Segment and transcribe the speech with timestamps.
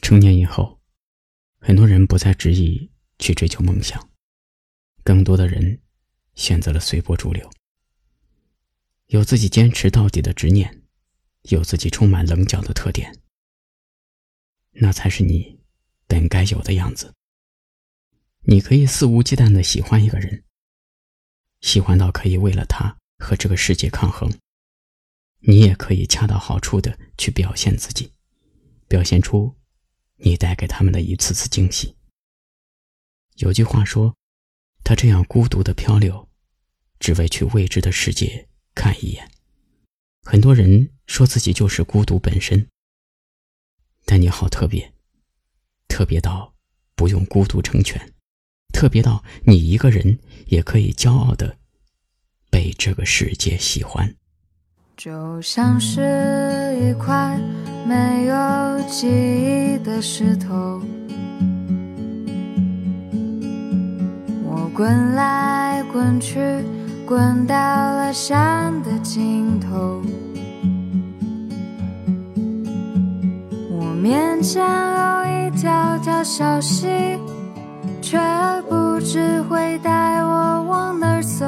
[0.00, 0.80] 成年以后，
[1.58, 4.10] 很多人不再执意去追求梦想，
[5.04, 5.80] 更多的人
[6.34, 7.50] 选择了随波逐流。
[9.06, 10.82] 有自己坚持到底的执念，
[11.42, 13.18] 有自己充满棱角的特点，
[14.72, 15.60] 那才是你
[16.06, 17.14] 本该有的样子。
[18.42, 20.44] 你可以肆无忌惮的喜欢一个人，
[21.60, 24.30] 喜欢到可以为了他和这个世界抗衡。
[25.40, 28.12] 你也可以恰到好处的去表现自己，
[28.88, 29.57] 表现出
[30.18, 31.96] 你带给他们的一次次惊喜。
[33.36, 34.14] 有句话说，
[34.84, 36.28] 他这样孤独的漂流，
[36.98, 39.30] 只为去未知的世界看一眼。
[40.22, 42.68] 很多人说自己就是孤独本身，
[44.04, 44.92] 但你好特别，
[45.86, 46.54] 特别到
[46.94, 48.12] 不用孤独成全，
[48.74, 51.58] 特别到你一个人也可以骄傲的
[52.50, 54.16] 被这个世界喜欢。
[54.96, 56.00] 就像是
[56.82, 57.40] 一块
[57.88, 58.36] 没有
[58.86, 60.78] 记忆的石头，
[64.44, 66.38] 我滚来滚去，
[67.06, 70.02] 滚到了山的尽头。
[73.70, 77.18] 我面前有一条条小溪，
[78.02, 78.18] 却
[78.68, 81.46] 不知会带我往哪儿走。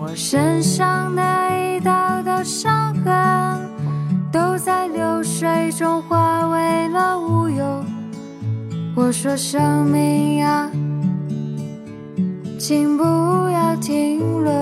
[0.00, 1.30] 我身上的。
[2.42, 3.59] 伤痕
[4.70, 7.84] 在流水中化为了乌有。
[8.94, 10.70] 我说生命啊，
[12.56, 13.02] 请不
[13.50, 14.52] 要停留。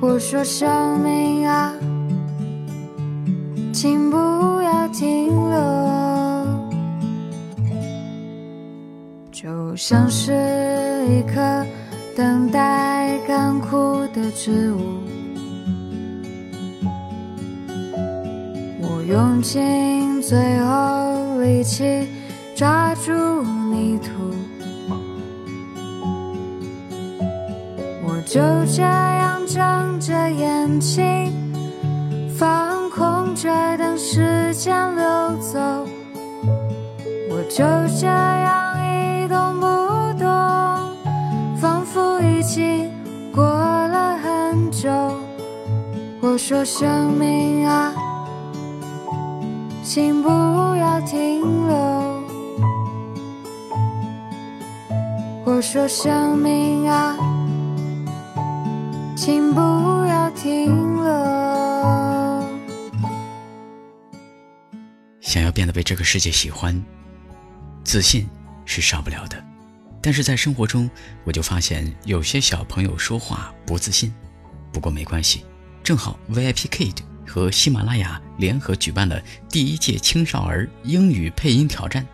[0.00, 1.74] 我说生命啊，
[3.70, 4.16] 请不
[4.62, 5.58] 要停留。
[9.30, 10.32] 就像是
[11.06, 11.66] 一颗
[12.16, 13.94] 等待干枯。
[14.14, 14.78] 的植物，
[19.08, 22.08] 用尽最后力气
[22.56, 23.12] 抓住
[23.70, 24.10] 泥土，
[28.02, 31.32] 我就这样睁着眼睛，
[32.36, 35.04] 放空着等时间流
[35.36, 35.58] 走，
[37.30, 37.64] 我就
[38.00, 39.66] 这样一动不
[40.18, 40.26] 动，
[41.60, 42.90] 仿佛已经
[43.32, 44.90] 过了很久。
[46.20, 47.94] 我说生命啊，
[49.88, 51.76] 请不要停留。
[55.44, 57.16] 我说生命啊，
[59.16, 60.66] 请不要停
[60.96, 61.04] 留。
[65.20, 66.84] 想要变得被这个世界喜欢，
[67.84, 68.28] 自信
[68.64, 69.40] 是少不了的。
[70.02, 70.90] 但是在生活中，
[71.22, 74.12] 我就发现有些小朋友说话不自信。
[74.72, 75.44] 不过没关系。
[75.84, 82.06] 正好 VIP Kid 和喜马拉雅联合举办了第一届青少儿英语配音挑战，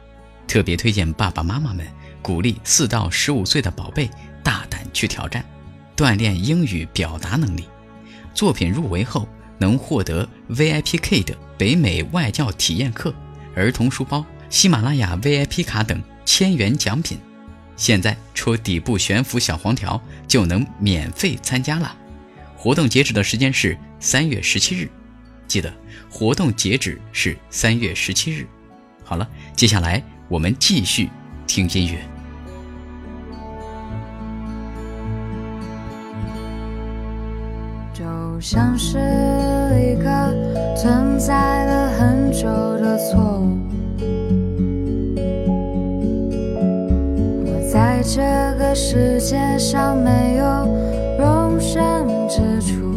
[0.49, 1.87] 特别推荐爸爸妈妈们
[2.21, 4.09] 鼓励四到十五岁的宝贝
[4.43, 5.45] 大胆去挑战，
[5.97, 7.65] 锻炼英语表达能力。
[8.35, 9.29] 作品入围后
[9.59, 13.15] 能获得 VIP Kid 北美外教体验课、
[13.55, 17.19] 儿童书包、喜马拉雅 VIP 卡等千元奖品。
[17.77, 21.97] 现在戳底部悬浮小黄条就能免费参加了。
[22.57, 24.89] 活动截止的时间是三月十七日，
[25.53, 25.71] 记得
[26.11, 28.47] 活动截止是三月十七日。
[29.05, 31.11] 好了，接下来我们继续
[31.47, 31.99] 听音乐。
[37.93, 42.45] 就像是一个存在了很久
[42.79, 43.59] 的错误，
[47.45, 48.23] 我在这
[48.59, 50.45] 个世界上没有
[51.19, 52.11] 容身。
[52.33, 52.92] 之处，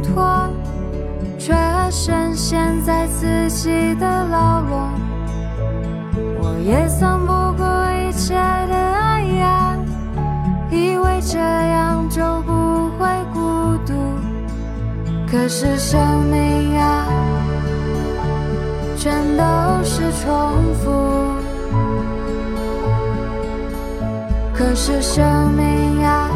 [0.00, 0.48] 挣脱，
[1.38, 1.54] 却
[1.90, 4.90] 深陷在自己的牢笼。
[6.38, 7.62] 我也曾不顾
[8.08, 9.76] 一切的爱呀，
[10.70, 13.92] 以为这样就不会孤独。
[15.30, 17.06] 可是生命啊，
[18.96, 20.90] 全都是重复。
[24.52, 26.28] 可是生命呀，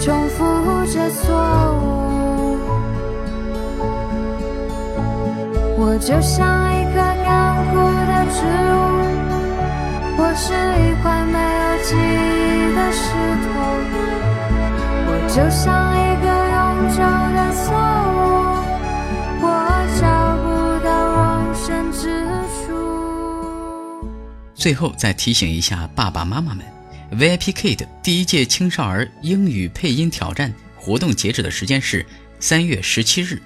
[0.00, 0.44] 重复
[0.86, 1.34] 着错
[1.80, 1.84] 误。
[5.76, 7.76] 我就像一棵干枯
[8.06, 8.36] 的植
[8.72, 8.76] 物，
[10.16, 13.02] 我是一块没有记忆的石
[13.44, 13.46] 头。
[15.06, 15.64] 我就像
[15.94, 16.56] 一个永
[16.90, 16.98] 久
[17.34, 17.64] 的错
[18.14, 18.16] 误，
[19.42, 19.44] 我
[20.00, 20.02] 找
[20.42, 20.46] 不
[20.84, 22.02] 到容身之
[22.64, 22.66] 处。
[24.54, 26.64] 最后再提醒一下爸爸妈妈们
[27.12, 30.52] ，VIP Kid 第一届青少儿英语配音挑战
[30.84, 32.04] 活动截止的时间是
[32.38, 33.40] 三月十七日，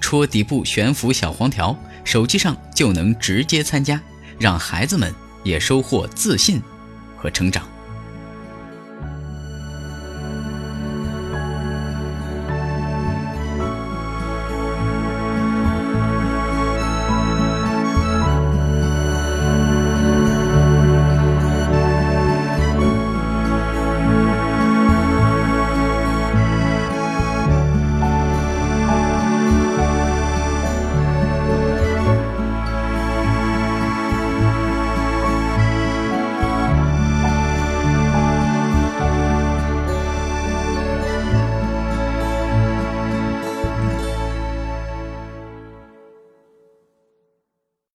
[0.00, 4.00] 戳底部悬浮小黄条，手机上就能直接参加，
[4.38, 6.58] 让孩子们也收获自信
[7.18, 7.68] 和成长。